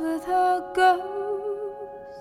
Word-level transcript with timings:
with 0.00 0.24
her 0.24 0.54
ghosts, 0.74 2.18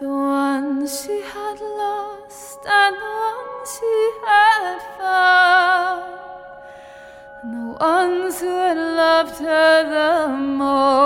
the 0.00 0.08
ones 0.08 0.88
she 1.02 1.16
had 1.34 1.58
lost 1.82 2.60
and 2.80 2.94
the 3.02 3.12
ones 3.28 3.68
she 3.76 3.96
had 4.26 4.78
found, 4.98 6.04
and 7.42 7.50
the 7.54 7.66
ones 7.92 8.34
who 8.40 8.52
had 8.66 8.80
loved 9.02 9.38
her 9.48 9.74
the 9.96 10.12
most. 10.62 11.02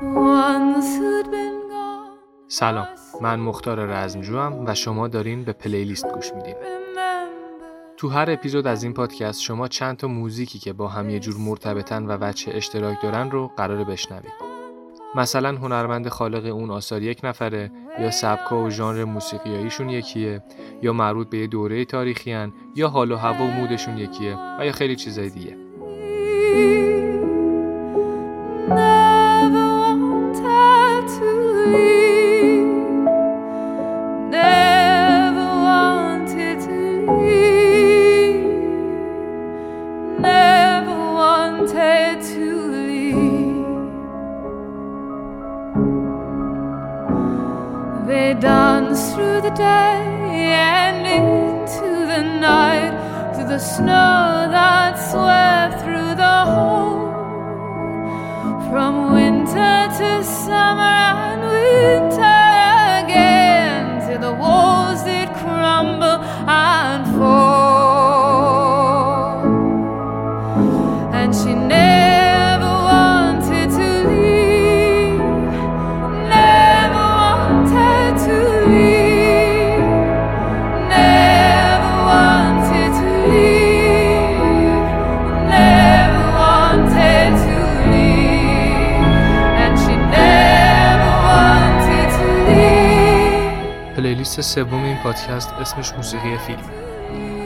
The 0.00 0.08
ones 0.38 0.86
who'd 0.98 1.28
been 1.30 1.58
gone. 1.70 2.18
سلام 2.48 2.88
من 3.20 3.40
مختار 3.40 3.78
رزمجوام 3.86 4.66
و 4.66 4.74
شما 4.74 5.08
دارین 5.08 5.44
به 5.44 5.52
پلیلیست 5.52 6.08
گوش 6.12 6.32
میدین. 6.32 6.79
تو 8.00 8.08
هر 8.08 8.30
اپیزود 8.30 8.66
از 8.66 8.82
این 8.82 8.92
پادکست 8.92 9.40
شما 9.40 9.68
چند 9.68 9.96
تا 9.96 10.08
موزیکی 10.08 10.58
که 10.58 10.72
با 10.72 10.88
هم 10.88 11.10
یه 11.10 11.18
جور 11.18 11.36
مرتبطن 11.36 12.06
و 12.06 12.16
وجه 12.20 12.52
اشتراک 12.56 13.02
دارن 13.02 13.30
رو 13.30 13.50
قراره 13.56 13.84
بشنوید. 13.84 14.32
مثلا 15.14 15.56
هنرمند 15.56 16.08
خالق 16.08 16.54
اون 16.54 16.70
آثار 16.70 17.02
یک 17.02 17.20
نفره 17.24 17.70
یا 17.98 18.10
سبکا 18.10 18.64
و 18.64 18.70
ژانر 18.70 19.04
موسیقیاییشون 19.04 19.88
یکیه 19.88 20.42
یا 20.82 20.92
مربوط 20.92 21.30
به 21.30 21.38
یه 21.38 21.46
دوره 21.46 21.84
تاریخی 21.84 22.32
هن، 22.32 22.52
یا 22.76 22.88
حال 22.88 23.12
و 23.12 23.16
هوا 23.16 23.44
و 23.44 23.50
مودشون 23.50 23.98
یکیه 23.98 24.38
و 24.60 24.66
یا 24.66 24.72
خیلی 24.72 24.96
چیزای 24.96 25.30
دیگه. 25.30 25.56
پادکست 95.20 95.52
اسمش 95.52 95.92
موسیقی 95.92 96.38
فیلم. 96.38 96.62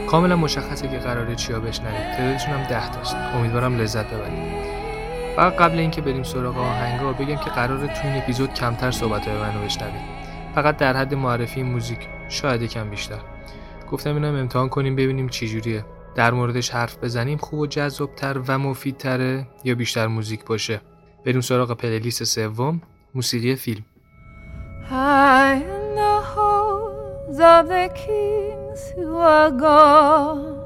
کاملا 0.07 0.37
مشخصه 0.37 0.89
که 0.89 0.99
قراره 0.99 1.35
چیا 1.35 1.61
بشنوید 1.61 2.17
تعدادشون 2.17 2.55
هم 2.55 2.62
ده 2.62 2.91
تاست. 2.91 3.17
امیدوارم 3.17 3.77
لذت 3.77 4.07
ببرید. 4.07 4.65
فقط 5.37 5.53
قبل 5.53 5.79
اینکه 5.79 6.01
بریم 6.01 6.23
سراغ 6.23 6.59
آهنگا 6.59 7.12
بگم 7.12 7.37
که 7.37 7.51
قراره 7.51 7.87
تو 7.87 8.09
این 8.09 8.17
اپیزود 8.17 8.55
کمتر 8.55 8.91
صحبت 8.91 9.29
های 9.29 9.39
منو 9.39 9.65
بشنوید 9.65 10.25
فقط 10.55 10.77
در 10.77 10.97
حد 10.97 11.15
معرفی 11.15 11.62
موزیک 11.62 11.99
شاید 12.29 12.62
یکم 12.62 12.91
بیشتر. 12.91 13.21
گفتم 13.91 14.15
اینم 14.15 14.35
امتحان 14.35 14.69
کنیم 14.69 14.97
ببینیم 14.97 15.29
چی 15.29 15.49
جوریه. 15.49 15.85
در 16.15 16.31
موردش 16.31 16.71
حرف 16.71 16.99
بزنیم 16.99 17.39
خوب 17.39 17.61
و 17.61 17.67
جذابتر 17.67 18.39
و 18.49 18.59
مفیدتره 18.59 19.47
یا 19.65 19.75
بیشتر 19.75 20.06
موزیک 20.06 20.45
باشه. 20.45 20.81
بریم 21.27 21.41
سراغ 21.41 21.73
پلیلیست 21.77 22.25
سوم 22.25 22.83
موسیقی 23.15 23.56
فیلم. 23.56 23.85
Of 27.41 27.69
the 27.69 27.91
kings 27.95 28.91
who 28.95 29.17
are 29.17 29.50
gone, 29.50 30.65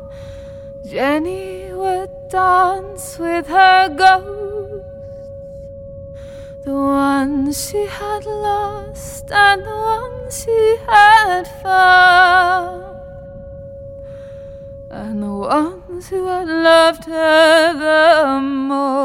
Jenny 0.87 1.73
would 1.73 2.11
dance 2.31 3.19
with 3.19 3.47
her 3.47 3.89
ghosts, 3.89 4.87
the 6.65 6.75
ones 6.75 7.71
she 7.71 7.87
had 7.87 8.25
lost 8.25 9.31
and 9.31 9.63
the 9.63 9.79
ones 9.97 10.45
she 10.45 10.77
had 10.87 11.45
found, 11.63 12.97
and 14.91 15.23
the 15.23 15.37
ones 15.59 16.09
who 16.09 16.27
had 16.27 16.49
loved 16.49 17.05
her 17.05 17.73
the 17.85 18.41
most. 18.41 18.99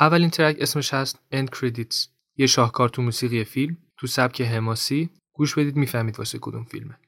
اولین 0.00 0.30
ترک 0.30 0.56
اسمش 0.60 0.94
هست 0.94 1.18
End 1.34 1.48
Credits 1.56 2.08
یه 2.36 2.46
شاهکار 2.46 2.88
تو 2.88 3.02
موسیقی 3.02 3.44
فیلم 3.44 3.76
تو 3.96 4.06
سبک 4.06 4.40
حماسی 4.40 5.10
گوش 5.38 5.58
بدید 5.58 5.76
می‌فهمید 5.76 6.18
واسه 6.18 6.38
کدوم 6.42 6.64
فیلمه. 6.64 6.98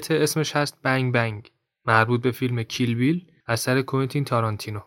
قطعه 0.00 0.22
اسمش 0.22 0.56
هست 0.56 0.78
بنگ 0.82 1.12
بنگ 1.12 1.50
مربوط 1.86 2.22
به 2.22 2.30
فیلم 2.30 2.62
کیل 2.62 2.94
بیل 2.94 3.26
اثر 3.46 3.82
کوینتین 3.82 4.24
تارانتینو 4.24 4.80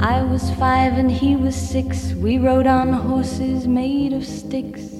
I 0.00 0.22
was 0.32 0.44
five 0.62 0.92
and 1.02 1.10
he 1.10 1.36
was 1.44 1.56
six. 1.74 2.14
We 2.14 2.38
rode 2.38 2.66
on 2.66 2.92
horses 2.92 3.66
made 3.66 4.12
of 4.18 4.24
sticks. 4.24 4.99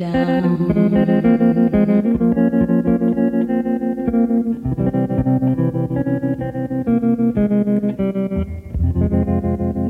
down. 0.00 0.56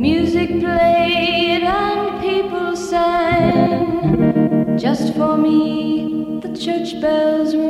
Music 0.01 0.49
played 0.59 1.63
and 1.63 2.21
people 2.21 2.75
sang. 2.75 4.77
Just 4.77 5.15
for 5.15 5.37
me, 5.37 6.41
the 6.43 6.57
church 6.57 7.01
bells 7.01 7.55
rang. 7.55 7.70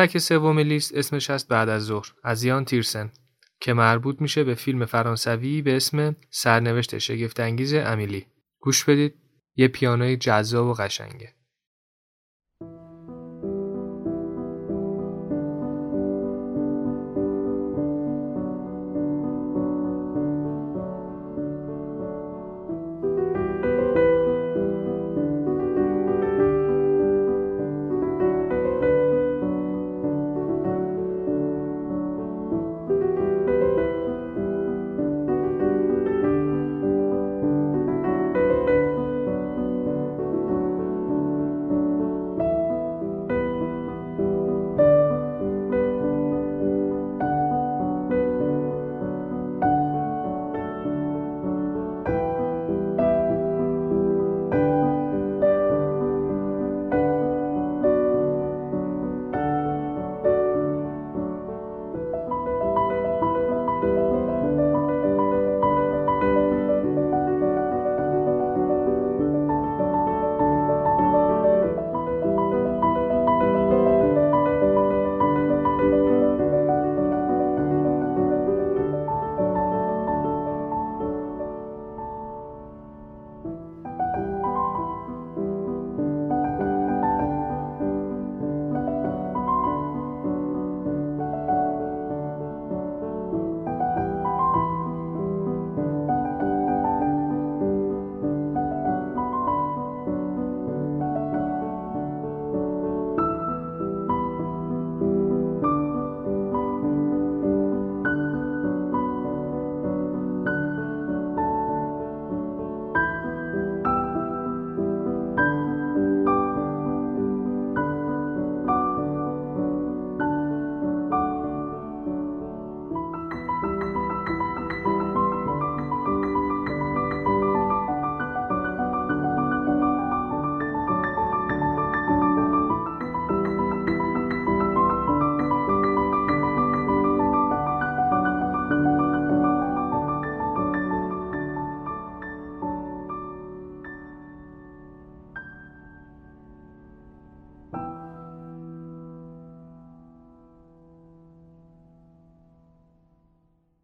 ترک 0.00 0.18
سوم 0.18 0.58
لیست 0.58 0.94
اسمش 0.94 1.30
هست 1.30 1.48
بعد 1.48 1.68
از 1.68 1.82
ظهر 1.82 2.12
از 2.24 2.44
یان 2.44 2.64
تیرسن 2.64 3.12
که 3.60 3.72
مربوط 3.72 4.20
میشه 4.20 4.44
به 4.44 4.54
فیلم 4.54 4.84
فرانسوی 4.84 5.62
به 5.62 5.76
اسم 5.76 6.16
سرنوشت 6.30 6.98
شگفتانگیز 6.98 7.74
امیلی. 7.74 8.26
گوش 8.60 8.84
بدید 8.84 9.14
یه 9.56 9.68
پیانوی 9.68 10.16
جذاب 10.16 10.66
و 10.66 10.72
قشنگه. 10.72 11.34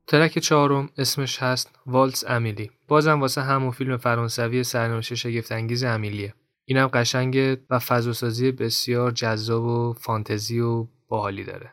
ترک 0.09 0.39
چهارم 0.39 0.91
اسمش 0.99 1.43
هست 1.43 1.71
والتس 1.87 2.25
امیلی. 2.29 2.71
بازم 2.89 3.21
واسه 3.21 3.43
همون 3.43 3.71
فیلم 3.71 3.97
فرانسوی 3.97 4.65
سرنوشت 4.65 5.15
شگفت 5.15 5.53
انگیز 5.53 5.85
امیلیه. 5.85 6.35
اینم 6.65 6.87
قشنگه 6.87 7.57
و 7.71 7.79
فضاسازی 7.79 8.53
بسیار 8.53 9.11
جذاب 9.11 9.65
و 9.65 9.93
فانتزی 9.93 10.61
و 10.61 10.87
باحالی 11.09 11.45
داره. 11.45 11.73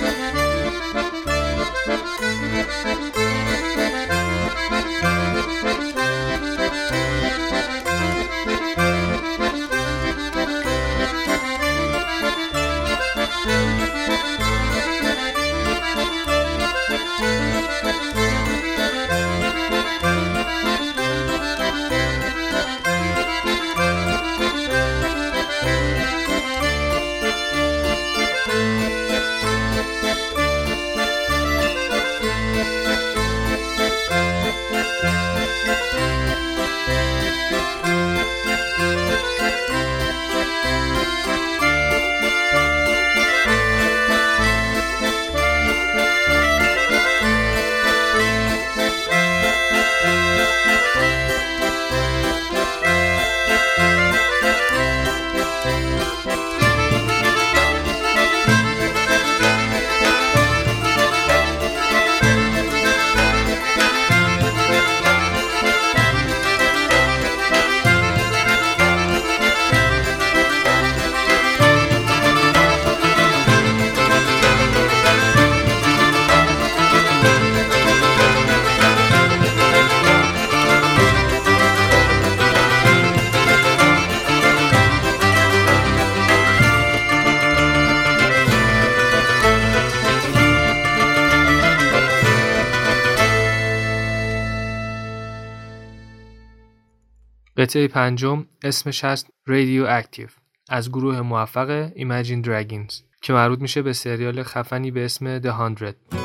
قطعه 97.61 97.87
پنجم 97.87 98.45
اسمش 98.63 99.05
هست 99.05 99.27
رادیو 99.45 99.85
اکتیو 99.89 100.27
از 100.69 100.89
گروه 100.89 101.21
موفق 101.21 101.91
ایمجین 101.95 102.41
دراگینز 102.41 102.99
که 103.21 103.33
مربوط 103.33 103.59
میشه 103.59 103.81
به 103.81 103.93
سریال 103.93 104.43
خفنی 104.43 104.91
به 104.91 105.05
اسم 105.05 105.39
The 105.39 105.75
100 105.75 106.20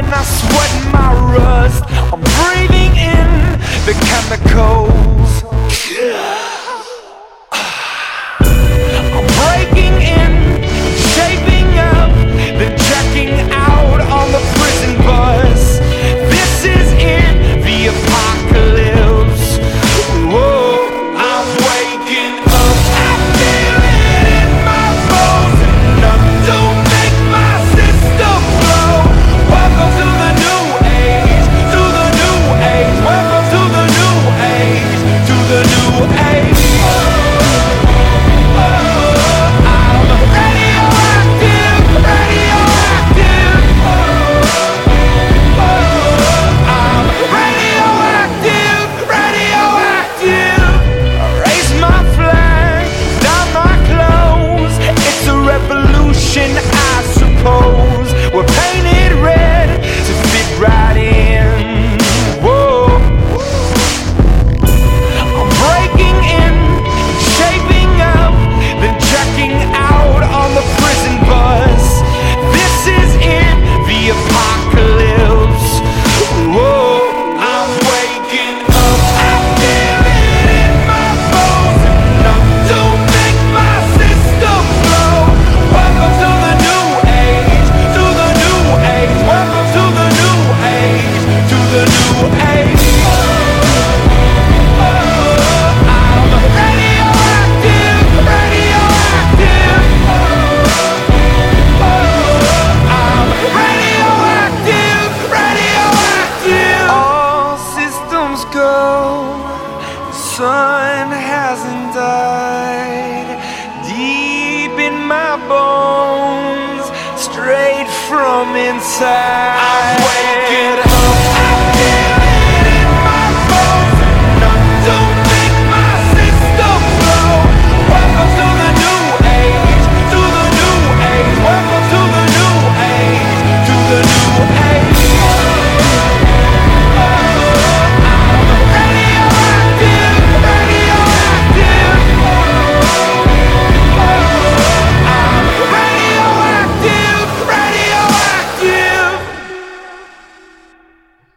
age 0.00 0.48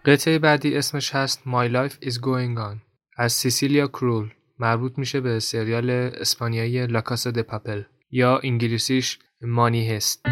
قطعه 0.05 0.39
بعدی 0.39 0.77
اسمش 0.77 1.15
هست 1.15 1.41
My 1.45 1.69
Life 1.73 2.05
is 2.05 2.13
Going 2.13 2.57
On. 2.57 2.77
از 3.17 3.33
سیسیلیا 3.33 3.87
کرول. 3.87 4.29
مربوط 4.59 4.97
میشه 4.97 5.21
به 5.21 5.39
سریال 5.39 5.89
اسپانیایی 5.89 6.87
لاکاسا 6.87 7.31
د 7.31 7.39
پاپل 7.39 7.81
یا 8.11 8.39
انگلیسیش 8.43 9.19
مانی 9.41 9.89
هست. 9.89 10.25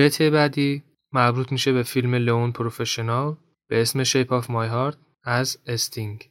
قطعه 0.00 0.30
بعدی 0.30 0.82
مربوط 1.12 1.52
میشه 1.52 1.72
به 1.72 1.82
فیلم 1.82 2.14
لون 2.14 2.52
پروفشنال 2.52 3.36
به 3.68 3.82
اسم 3.82 4.04
شیپ 4.04 4.32
آف 4.32 4.50
مای 4.50 4.68
هارت 4.68 4.96
از 5.24 5.58
استینگ 5.66 6.30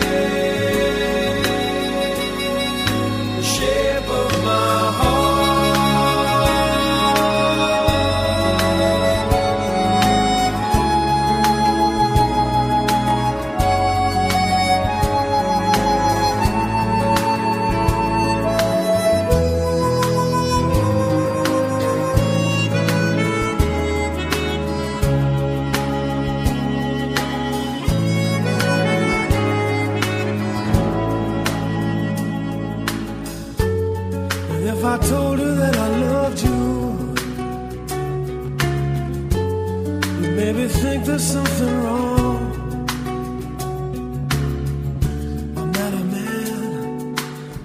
think 40.91 41.05
there's 41.05 41.23
something 41.23 41.83
wrong. 41.83 42.41
I'm 45.57 45.71
not 45.71 45.93
a 45.93 46.03
man, 46.15 47.15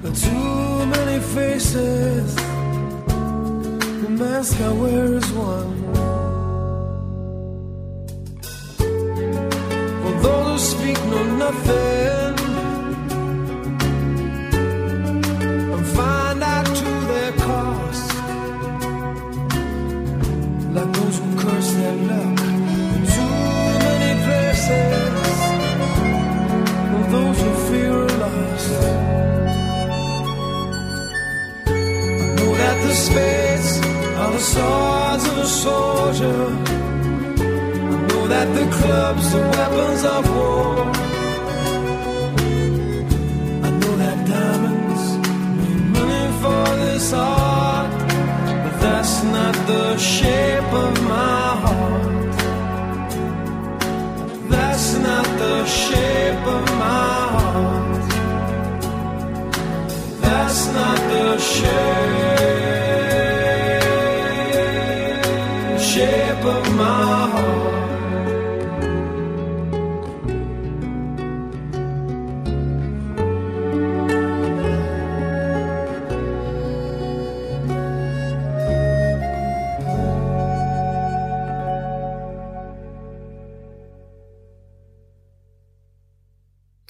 but 0.01 0.15
too 0.15 0.87
many 0.95 1.19
faces. 1.35 2.37
The 4.03 4.11
mask 4.11 4.61
I 4.61 4.73
wear 4.73 5.15
is 5.15 5.29
one. 5.33 5.86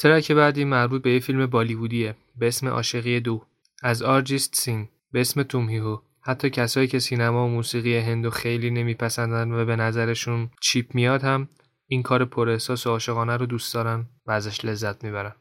ترک 0.06 0.32
بعدی 0.32 0.64
مربوط 0.64 1.02
به 1.02 1.12
یه 1.12 1.20
فیلم 1.20 1.46
بالیوودیه 1.46 2.14
به 2.36 2.48
اسم 2.48 2.68
عاشقی 2.68 3.20
دو. 3.20 3.42
از 3.82 4.02
آرجیست 4.02 4.54
سینگ 4.54 4.88
به 5.12 5.20
اسم 5.20 5.42
تومهیهو. 5.42 5.98
حتی 6.20 6.50
کسایی 6.50 6.86
که 6.86 6.98
سینما 6.98 7.46
و 7.46 7.50
موسیقی 7.50 7.96
هندو 7.96 8.30
خیلی 8.30 8.70
نمیپسندن 8.70 9.52
و 9.52 9.64
به 9.64 9.76
نظرشون 9.76 10.50
چیپ 10.60 10.94
میاد 10.94 11.22
هم 11.22 11.48
این 11.86 12.02
کار 12.02 12.24
پر 12.24 12.48
احساس 12.48 12.86
و 12.86 12.90
عاشقانه 12.90 13.36
رو 13.36 13.46
دوست 13.46 13.74
دارن 13.74 14.06
و 14.26 14.32
ازش 14.32 14.64
لذت 14.64 15.04
می‌برن. 15.04 15.32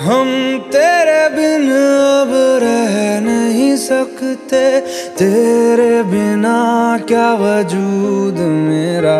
हम 0.00 0.58
तेरे 0.72 1.28
बिन 1.28 1.70
अब 1.70 2.30
रह 2.62 3.20
नहीं 3.20 3.76
सकते। 3.76 4.80
तेरे 5.16 6.02
बिना 6.02 6.98
क्या 6.98 7.32
वजूद 7.32 8.34
मेरा? 8.38 9.18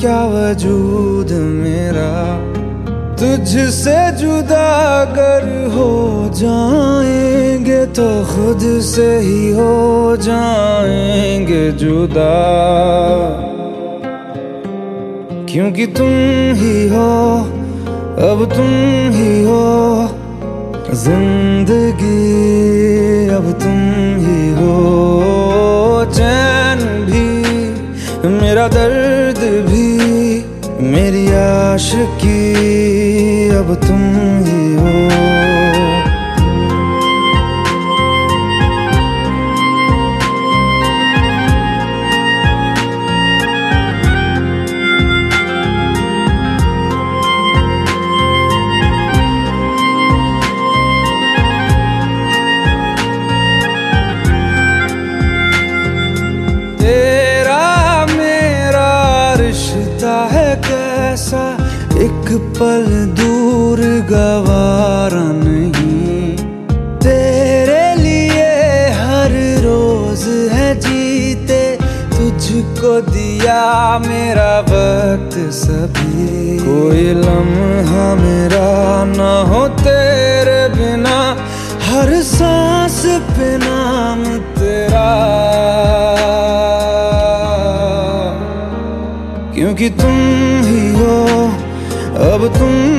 क्या 0.00 0.24
वजूद 0.24 1.32
मेरा? 1.32 2.47
तुझसे 3.20 3.98
जुदा 4.12 4.66
अगर 5.00 5.44
हो 5.74 5.86
जाएँगे 6.34 7.80
तो 7.86 8.06
खुद 8.24 8.60
से 8.82 9.06
ही 9.18 9.50
हो 9.52 10.16
जाएँगे 10.16 11.70
जुदा। 11.72 12.34
क्योंकि 15.50 15.86
तुम 15.86 16.14
ही 16.54 16.76
हो, 16.88 17.10
अब 18.28 18.38
तुम 18.54 18.70
ही 19.12 19.32
हो, 19.44 19.66
ज़िंदगी 20.94 22.14
अब 23.28 23.46
तुम 23.62 23.78
ही 24.24 24.40
हो। 24.52 24.76
चैन 26.14 26.78
भी 27.06 27.26
मेरा 28.30 28.66
दर्द 28.68 29.38
भी 29.38 29.67
मेरी 30.98 31.26
आशिकी 31.30 32.38
अब 33.56 33.68
तुम 33.86 34.00
ही 34.46 34.62
हो। 34.74 35.37
पल 62.60 62.86
दूर 63.18 63.80
गवारा 64.10 65.26
नहीं। 65.34 66.36
तेरे 66.96 67.84
लिए 68.02 68.48
हर 68.92 69.34
रोज 69.64 70.24
है 70.52 70.74
जीते, 70.80 71.60
तुझको 72.10 73.00
दिया 73.10 73.62
मेरा 73.98 74.50
वक्त 74.70 75.36
सभी। 75.54 76.58
कोई 76.58 77.04
लम्हा 77.14 78.08
मेरा 78.14 78.70
ना 79.04 79.30
हो 79.50 79.66
तेरे 79.78 80.60
बिना, 80.68 81.18
हर 81.86 82.12
सांस 82.22 83.02
पे 83.30 83.56
नाम 83.58 84.24
तेरा। 84.58 85.06
क्योंकि 89.54 89.88
तुम 89.90 90.16
ही 90.64 90.82
हो 90.92 91.16
अब 92.37 92.47
तुम 92.57 92.96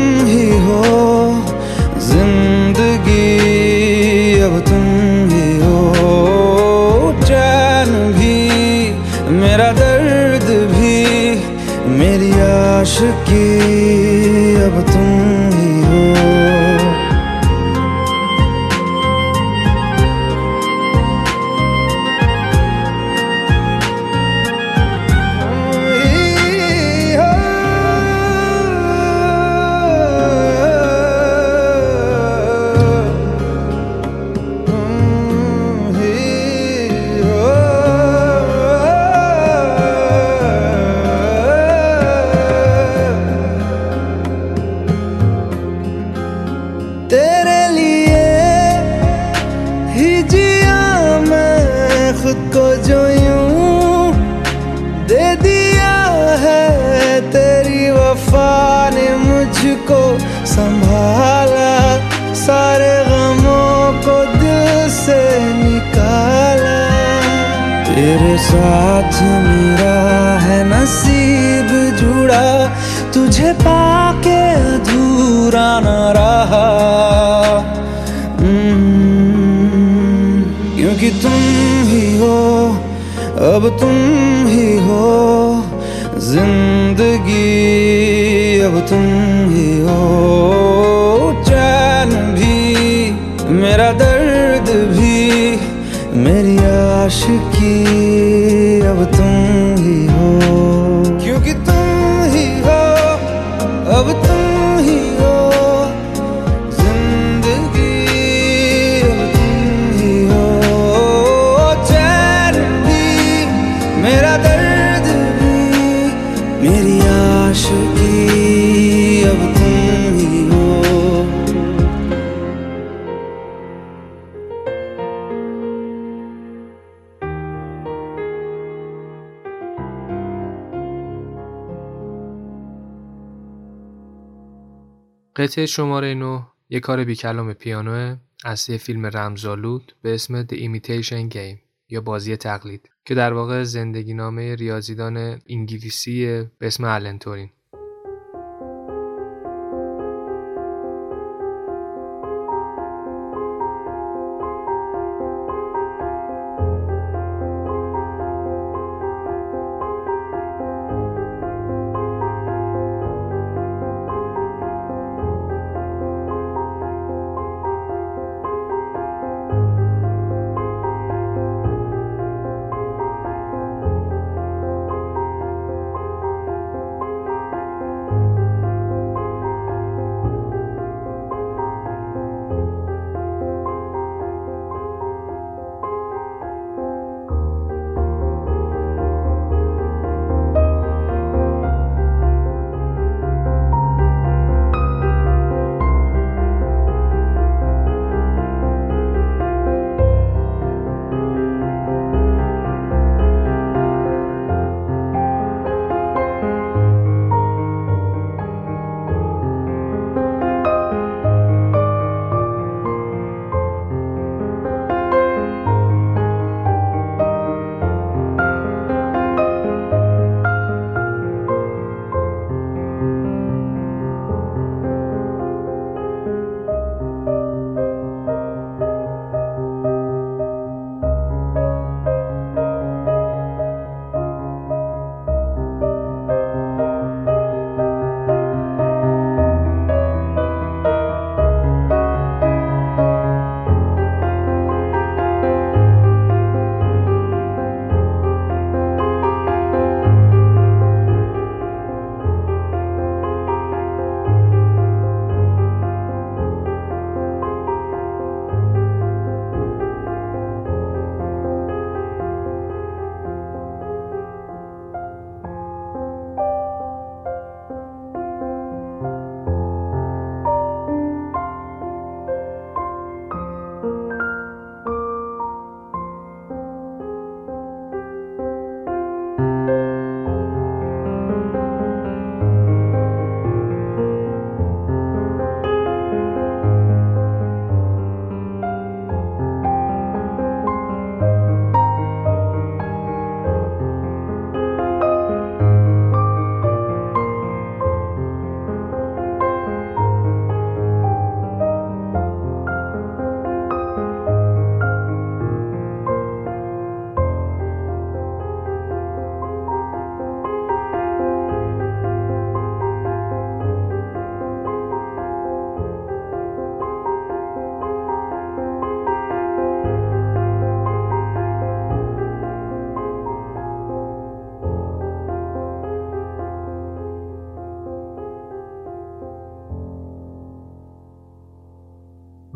قطعه 135.39 135.65
شماره 135.65 136.13
9 136.13 136.47
یک 136.69 136.84
کار 136.84 137.04
بیکلام 137.04 137.54
پیانوه 137.54 138.17
اصلی 138.45 138.78
فیلم 138.78 139.06
رمزآلود 139.06 139.95
به 140.02 140.13
اسم 140.13 140.43
The 140.43 140.54
Imitation 140.54 141.34
Game 141.34 141.58
یا 141.89 142.02
بازی 142.02 142.38
تقلید 142.38 142.89
که 143.06 143.15
در 143.15 143.34
واقع 143.34 143.63
زندگی 143.63 144.13
نامه 144.13 144.56
ریاضیدان 144.56 145.41
انگلیسی 145.49 146.25
به 146.60 146.67
اسم 146.67 146.86
آلن 146.86 147.17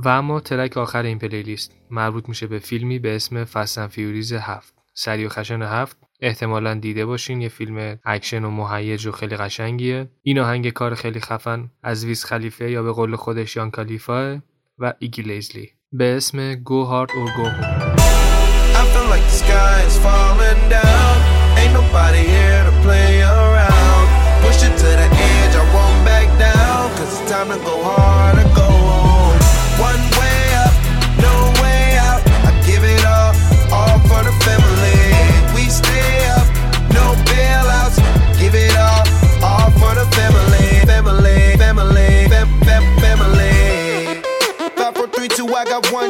و 0.06 0.08
اما 0.08 0.40
ترک 0.40 0.78
آخر 0.78 1.04
این 1.04 1.20
پلیلیست 1.20 1.72
مربوط 1.90 2.30
میشه 2.30 2.48
به 2.48 2.60
فیلمی 2.60 3.00
به 3.00 3.16
اسم 3.16 3.44
فستن 3.44 3.88
فیوریز 3.88 4.34
هفت. 4.34 4.74
سری 4.94 5.26
و 5.26 5.30
خشن 5.30 5.62
هفت. 5.62 5.98
احتمالا 6.22 6.74
دیده 6.74 7.06
باشین 7.06 7.42
یه 7.42 7.50
فیلم 7.50 8.00
اکشن 8.06 8.44
و 8.44 8.52
مهیج 8.52 9.06
و 9.06 9.12
خیلی 9.12 9.36
قشنگیه. 9.36 10.10
این 10.22 10.40
آهنگ 10.40 10.70
کار 10.70 10.96
خیلی 10.96 11.20
خفن. 11.20 11.70
از 11.84 12.06
ویز 12.06 12.26
خلیفه 12.26 12.72
یا 12.72 12.84
به 12.84 12.92
قول 12.92 13.16
خودش 13.16 13.56
یان 13.56 13.72
کالیفا 13.72 14.42
و 14.80 14.94
ایگی 15.00 15.22
لیزلی. 15.22 15.70
به 15.92 16.18
اسم 16.18 16.56
گو 16.56 16.84
هارد 16.84 17.10
اور 17.18 17.28
گو 17.36 17.50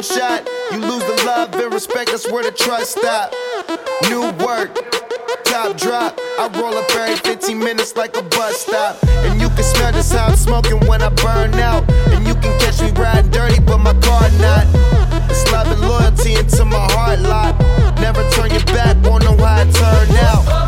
shot. 0.04 0.48
You 0.72 0.78
lose 0.78 1.04
the 1.04 1.22
love 1.24 1.54
and 1.54 1.72
respect, 1.72 2.10
that's 2.10 2.30
where 2.30 2.42
the 2.42 2.50
trust 2.50 2.98
stop. 2.98 3.32
New 4.08 4.32
work, 4.44 4.74
top 5.44 5.76
drop. 5.76 6.18
I 6.38 6.48
roll 6.60 6.74
up 6.74 6.90
every 6.90 7.16
15 7.16 7.58
minutes 7.58 7.96
like 7.96 8.16
a 8.16 8.22
bus 8.22 8.62
stop. 8.62 8.96
And 9.24 9.40
you 9.40 9.48
can 9.50 9.62
smell 9.62 9.92
just 9.92 10.12
how 10.12 10.26
I'm 10.26 10.36
smoking 10.36 10.80
when 10.86 11.02
I 11.02 11.08
burn 11.10 11.54
out. 11.54 11.88
And 12.12 12.26
you 12.26 12.34
can 12.34 12.58
catch 12.60 12.80
me 12.80 12.90
riding 12.90 13.30
dirty, 13.30 13.60
but 13.60 13.78
my 13.78 13.94
car 14.00 14.28
not. 14.38 14.66
It's 15.30 15.50
love 15.52 15.68
and 15.68 15.80
loyalty 15.80 16.34
into 16.34 16.64
my 16.64 16.86
heart 16.92 17.20
lot. 17.20 17.58
Never 18.00 18.28
turn 18.30 18.50
your 18.50 18.64
back, 18.74 18.96
won't 19.04 19.24
know 19.24 19.36
how 19.36 19.62
it 19.62 19.72
turned 19.74 20.18
out. 20.18 20.63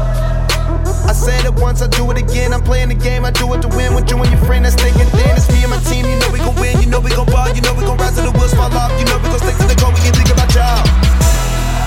I 1.07 1.12
said 1.12 1.45
it 1.45 1.55
once, 1.55 1.83
I 1.83 1.88
do 1.88 2.11
it 2.11 2.19
again. 2.19 2.53
I'm 2.53 2.62
playing 2.62 2.88
the 2.88 2.99
game, 2.99 3.25
I 3.25 3.31
do 3.31 3.47
it 3.55 3.62
to 3.62 3.69
win. 3.69 3.95
With 3.95 4.11
you 4.11 4.19
and 4.19 4.31
your 4.31 4.42
friend 4.45 4.64
that's 4.64 4.75
thinking, 4.75 5.07
then 5.14 5.37
it's 5.37 5.49
me 5.49 5.62
and 5.62 5.71
my 5.71 5.79
team. 5.87 6.05
You 6.05 6.19
know 6.19 6.31
we 6.35 6.38
gon' 6.38 6.57
win, 6.57 6.81
you 6.83 6.88
know 6.90 7.01
we 7.01 7.11
gon' 7.11 7.27
ball, 7.27 7.49
you 7.55 7.62
know 7.62 7.75
we 7.75 7.85
gon' 7.87 7.97
rise 7.99 8.16
to 8.16 8.23
the 8.23 8.33
wheels 8.35 8.55
fall 8.55 8.73
off. 8.75 8.90
You 8.99 9.07
know 9.07 9.19
we 9.23 9.31
gon' 9.31 9.38
stick 9.38 9.57
to 9.62 9.66
the 9.71 9.79
goal, 9.79 9.95
we 9.95 10.01
can 10.03 10.14
think 10.19 10.31
about 10.35 10.51
y'all. 10.51 10.83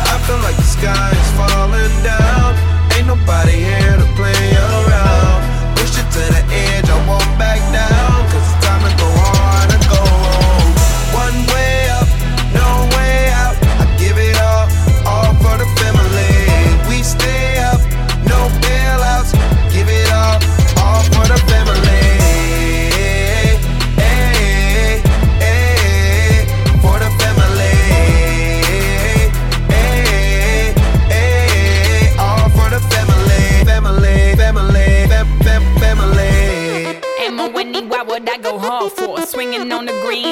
I 0.08 0.16
feel 0.26 0.40
like 0.40 0.56
the 0.56 0.70
sky 0.78 1.12
is 1.12 1.32
falling 1.36 1.96
down. 2.02 2.56
Ain't 2.96 3.08
nobody 3.08 3.60
here 3.60 3.98
to 4.00 4.08
play 4.16 4.56
around. 4.56 5.40
Push 5.76 6.00
it 6.00 6.08
to 6.16 6.24
the 6.36 6.44
edge, 6.72 6.88
I 6.88 6.98
won't 7.04 7.28
back 7.36 7.60
down. 7.76 8.24
Cause 8.32 8.46
it's 8.48 8.58
time 8.64 8.82
to 8.88 8.92
go 8.96 9.08
hard 9.20 9.70
and 9.76 9.84
go 9.92 10.00
home. 10.00 10.72
One 11.12 11.38
way 11.54 11.69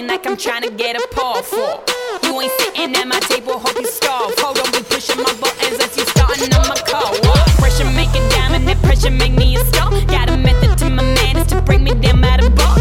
like 0.05 0.27
I'm 0.27 0.37
trying 0.37 0.61
to 0.61 0.69
get 0.69 0.95
a 0.95 1.07
paw 1.11 1.41
for. 1.41 1.81
You 2.27 2.41
ain't 2.41 2.51
sitting 2.59 2.95
at 2.95 3.07
my 3.07 3.19
table, 3.21 3.57
hope 3.57 3.79
you 3.79 3.87
starve. 3.87 4.33
Hold 4.37 4.59
on, 4.59 4.71
be 4.71 4.83
pushing 4.83 5.17
my 5.17 5.33
buttons 5.41 5.79
as 5.81 5.97
you 5.97 6.05
starting 6.05 6.53
on 6.53 6.67
my 6.67 6.77
car. 6.85 7.09
Pressure 7.57 7.89
make 7.95 8.13
a 8.13 8.21
diamond, 8.29 8.67
that 8.67 8.77
pressure 8.83 9.09
make 9.09 9.33
me 9.33 9.55
a 9.55 9.65
star. 9.65 9.89
Got 10.05 10.29
a 10.29 10.37
method 10.37 10.77
to 10.79 10.89
my 10.89 11.01
madness 11.01 11.47
to 11.47 11.61
bring 11.61 11.83
me 11.83 11.93
down 11.95 12.21
by 12.21 12.37
the 12.37 12.49
bar. 12.51 12.77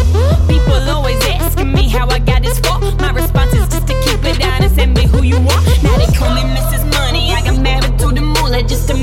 People 0.49 0.75
always 0.91 1.23
asking 1.25 1.73
me 1.73 1.89
how 1.89 2.07
I 2.11 2.19
got 2.19 2.43
this 2.43 2.59
far. 2.61 2.81
My 3.01 3.13
response 3.13 3.55
is 3.55 3.69
just 3.69 3.87
to 3.89 3.95
keep 4.05 4.23
it 4.25 4.45
honest 4.45 4.79
and 4.79 4.95
be 4.95 5.07
who 5.07 5.23
you 5.23 5.37
are. 5.37 5.63
Now 5.81 5.97
they 5.97 6.13
call 6.13 6.35
me 6.35 6.43
Mrs. 6.53 6.85
Money. 6.91 7.33
I 7.33 7.41
got 7.43 7.59
married 7.63 7.99
to 8.01 8.13
the 8.13 8.21
moolah 8.21 8.63
just 8.63 8.89
to 8.89 8.95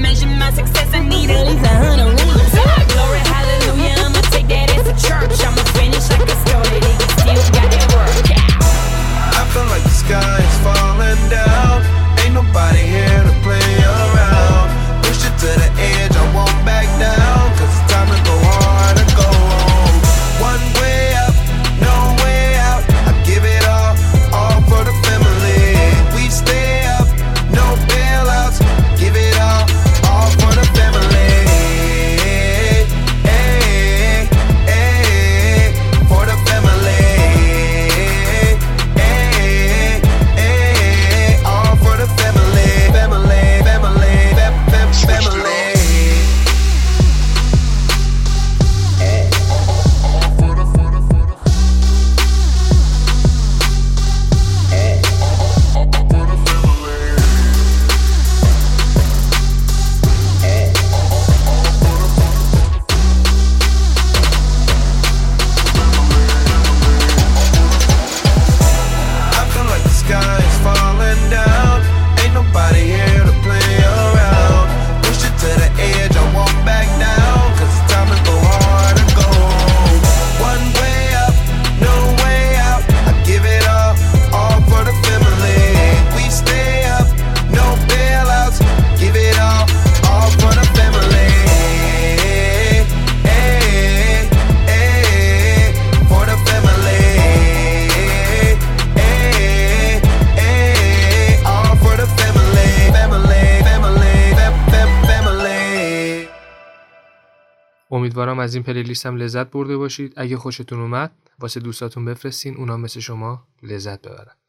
این 108.63 108.73
پلیلیست 108.73 109.05
هم 109.05 109.15
لذت 109.15 109.51
برده 109.51 109.77
باشید. 109.77 110.13
اگه 110.17 110.37
خوشتون 110.37 110.79
اومد 110.79 111.11
واسه 111.39 111.59
دوستاتون 111.59 112.05
بفرستین 112.05 112.55
اونا 112.57 112.77
مثل 112.77 112.99
شما 112.99 113.47
لذت 113.63 114.01
ببرن. 114.01 114.42